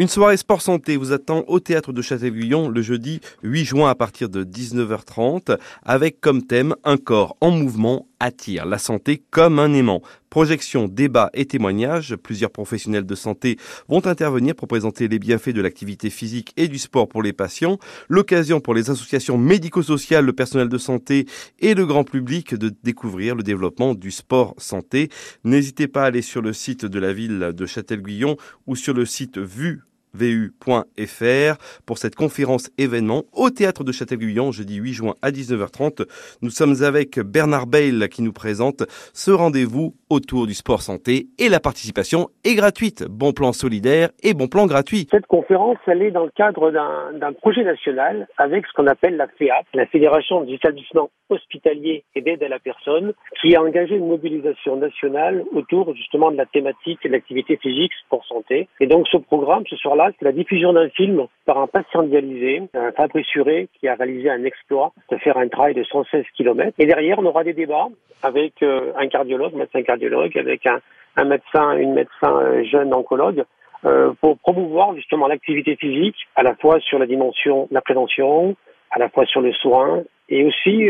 Une 0.00 0.06
soirée 0.06 0.36
sport 0.36 0.62
santé 0.62 0.96
vous 0.96 1.10
attend 1.10 1.42
au 1.48 1.58
théâtre 1.58 1.92
de 1.92 2.02
Châtel-Guyon 2.02 2.68
le 2.68 2.82
jeudi 2.82 3.20
8 3.42 3.64
juin 3.64 3.90
à 3.90 3.96
partir 3.96 4.28
de 4.28 4.44
19h30 4.44 5.58
avec 5.82 6.20
comme 6.20 6.46
thème 6.46 6.76
un 6.84 6.96
corps 6.96 7.36
en 7.40 7.50
mouvement 7.50 8.06
attire 8.20 8.64
la 8.64 8.78
santé 8.78 9.20
comme 9.32 9.58
un 9.58 9.72
aimant. 9.74 10.00
Projection, 10.30 10.86
débat 10.86 11.30
et 11.34 11.46
témoignages, 11.46 12.14
plusieurs 12.14 12.50
professionnels 12.50 13.06
de 13.06 13.14
santé 13.16 13.56
vont 13.88 14.06
intervenir 14.06 14.54
pour 14.54 14.68
présenter 14.68 15.08
les 15.08 15.18
bienfaits 15.18 15.50
de 15.50 15.60
l'activité 15.60 16.10
physique 16.10 16.52
et 16.56 16.68
du 16.68 16.78
sport 16.78 17.08
pour 17.08 17.22
les 17.22 17.32
patients, 17.32 17.78
l'occasion 18.08 18.60
pour 18.60 18.74
les 18.74 18.90
associations 18.90 19.36
médico-sociales, 19.36 20.24
le 20.24 20.32
personnel 20.32 20.68
de 20.68 20.78
santé 20.78 21.26
et 21.58 21.74
le 21.74 21.86
grand 21.86 22.04
public 22.04 22.54
de 22.54 22.72
découvrir 22.84 23.34
le 23.34 23.42
développement 23.42 23.94
du 23.94 24.12
sport 24.12 24.54
santé. 24.58 25.08
N'hésitez 25.42 25.88
pas 25.88 26.04
à 26.04 26.06
aller 26.06 26.22
sur 26.22 26.42
le 26.42 26.52
site 26.52 26.84
de 26.84 26.98
la 27.00 27.12
ville 27.12 27.52
de 27.52 27.66
Châtel-Guyon 27.66 28.36
ou 28.68 28.76
sur 28.76 28.94
le 28.94 29.04
site 29.04 29.38
Vue 29.38 29.80
vu.fr 30.14 31.56
pour 31.86 31.98
cette 31.98 32.14
conférence 32.14 32.70
événement 32.78 33.24
au 33.32 33.50
théâtre 33.50 33.84
de 33.84 33.92
Châtel-Guyon 33.92 34.52
jeudi 34.52 34.76
8 34.76 34.92
juin 34.92 35.14
à 35.22 35.30
19h30. 35.30 36.06
Nous 36.42 36.50
sommes 36.50 36.82
avec 36.82 37.18
Bernard 37.20 37.66
Bayle 37.66 38.08
qui 38.10 38.22
nous 38.22 38.32
présente 38.32 38.84
ce 39.12 39.30
rendez-vous 39.30 39.94
autour 40.10 40.46
du 40.46 40.54
sport 40.54 40.82
santé 40.82 41.26
et 41.38 41.48
la 41.48 41.60
participation 41.60 42.28
est 42.44 42.54
gratuite. 42.54 43.04
Bon 43.08 43.32
plan 43.32 43.52
solidaire 43.52 44.10
et 44.22 44.34
bon 44.34 44.48
plan 44.48 44.66
gratuit. 44.66 45.06
Cette 45.10 45.26
conférence, 45.26 45.78
elle 45.86 46.02
est 46.02 46.10
dans 46.10 46.24
le 46.24 46.30
cadre 46.30 46.70
d'un 46.70 47.32
projet 47.32 47.64
national 47.64 48.28
avec 48.36 48.66
ce 48.66 48.72
qu'on 48.74 48.86
appelle 48.86 49.16
la 49.16 49.26
FEAP, 49.26 49.66
la 49.74 49.86
Fédération 49.86 50.42
des 50.42 50.54
établissements 50.54 51.10
hospitaliers 51.30 52.04
et 52.14 52.20
d'aide 52.20 52.42
à 52.42 52.48
la 52.48 52.58
personne, 52.58 53.12
qui 53.40 53.54
a 53.54 53.62
engagé 53.62 53.96
une 53.96 54.08
mobilisation 54.08 54.76
nationale 54.76 55.44
autour 55.52 55.94
justement 55.94 56.30
de 56.30 56.36
la 56.36 56.46
thématique 56.46 57.00
de 57.04 57.10
l'activité 57.10 57.56
physique 57.56 57.92
sport 58.06 58.24
santé. 58.26 58.68
Et 58.80 58.86
donc 58.86 59.06
ce 59.08 59.16
programme, 59.16 59.64
ce 59.68 59.76
c'est 60.18 60.24
la 60.24 60.32
diffusion 60.32 60.72
d'un 60.72 60.88
film 60.90 61.26
par 61.44 61.58
un 61.58 61.66
patient 61.66 62.02
dialysé, 62.02 62.62
un 62.74 62.92
Fabrice 62.92 63.26
Suré, 63.26 63.68
qui 63.78 63.88
a 63.88 63.94
réalisé 63.94 64.30
un 64.30 64.44
exploit 64.44 64.92
de 65.10 65.16
faire 65.16 65.36
un 65.36 65.48
travail 65.48 65.74
de 65.74 65.82
116 65.82 66.24
km. 66.36 66.72
Et 66.78 66.86
derrière, 66.86 67.18
on 67.18 67.26
aura 67.26 67.44
des 67.44 67.52
débats 67.52 67.88
avec 68.22 68.62
euh, 68.62 68.92
un 68.96 69.08
cardiologue, 69.08 69.54
un 69.54 69.58
médecin 69.58 69.82
cardiologue, 69.82 70.36
avec 70.38 70.66
un, 70.66 71.24
médecin, 71.24 71.76
une 71.76 71.94
médecin 71.94 72.32
euh, 72.32 72.64
jeune 72.64 72.94
oncologue, 72.94 73.44
euh, 73.84 74.12
pour 74.20 74.38
promouvoir 74.38 74.94
justement 74.94 75.26
l'activité 75.26 75.76
physique, 75.76 76.16
à 76.36 76.42
la 76.42 76.54
fois 76.56 76.80
sur 76.80 76.98
la 76.98 77.06
dimension 77.06 77.66
de 77.70 77.74
la 77.74 77.80
prévention, 77.80 78.56
à 78.90 78.98
la 78.98 79.08
fois 79.08 79.24
sur 79.26 79.40
le 79.40 79.52
soin, 79.52 80.02
et 80.28 80.44
aussi 80.44 80.88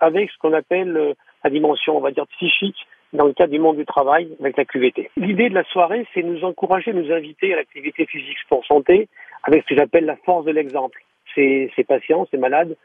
avec 0.00 0.30
ce 0.30 0.38
qu'on 0.38 0.52
appelle 0.52 1.14
la 1.44 1.50
dimension, 1.50 1.96
on 1.96 2.00
va 2.00 2.10
dire, 2.10 2.26
psychique 2.36 2.76
dans 3.16 3.26
le 3.26 3.32
cadre 3.32 3.52
du 3.52 3.58
monde 3.58 3.76
du 3.76 3.84
travail 3.84 4.36
avec 4.40 4.56
la 4.56 4.64
QVT. 4.64 5.10
L'idée 5.16 5.48
de 5.48 5.54
la 5.54 5.64
soirée, 5.64 6.06
c'est 6.14 6.22
nous 6.22 6.44
encourager, 6.44 6.92
nous 6.92 7.10
inviter 7.12 7.52
à 7.52 7.56
l'activité 7.56 8.06
physique 8.06 8.38
sport 8.44 8.64
santé 8.64 9.08
avec 9.42 9.62
ce 9.62 9.68
que 9.68 9.76
j'appelle 9.76 10.04
la 10.04 10.16
force 10.16 10.44
de 10.44 10.52
l'exemple. 10.52 11.02
Ces, 11.34 11.70
ces 11.76 11.84
patients, 11.84 12.26
ces 12.30 12.38
malades 12.38 12.76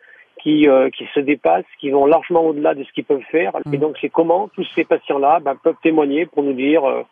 qui, 0.41 0.67
euh, 0.67 0.89
qui 0.89 1.07
se 1.13 1.19
dépassent, 1.19 1.65
qui 1.79 1.89
vont 1.89 2.05
largement 2.05 2.41
au-delà 2.45 2.73
de 2.73 2.83
ce 2.83 2.91
qu'ils 2.91 3.05
peuvent 3.05 3.21
faire. 3.29 3.53
Et 3.71 3.77
donc, 3.77 3.97
c'est 4.01 4.09
comment 4.09 4.49
tous 4.49 4.67
ces 4.75 4.83
patients-là 4.83 5.39
ben, 5.39 5.55
peuvent 5.55 5.75
témoigner 5.83 6.25
pour 6.25 6.43
nous 6.43 6.53
dire 6.53 6.83
euh, 6.83 7.03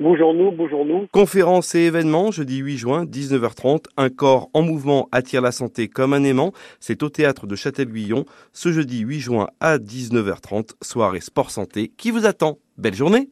Bougeons-nous, 0.00 0.50
bougeons-nous. 0.50 1.06
Conférence 1.12 1.74
et 1.76 1.80
événements, 1.80 2.32
jeudi 2.32 2.58
8 2.58 2.76
juin, 2.76 3.04
19h30. 3.04 3.84
Un 3.96 4.10
corps 4.10 4.50
en 4.52 4.62
mouvement 4.62 5.08
attire 5.12 5.40
la 5.40 5.52
santé 5.52 5.88
comme 5.88 6.12
un 6.12 6.24
aimant. 6.24 6.52
C'est 6.80 7.02
au 7.04 7.08
théâtre 7.08 7.46
de 7.46 7.54
Châtel-Guyon, 7.54 8.24
ce 8.52 8.72
jeudi 8.72 9.00
8 9.00 9.20
juin 9.20 9.48
à 9.60 9.78
19h30. 9.78 10.72
Soirée 10.82 11.20
sport 11.20 11.50
santé 11.50 11.92
qui 11.96 12.10
vous 12.10 12.26
attend. 12.26 12.58
Belle 12.76 12.94
journée! 12.94 13.28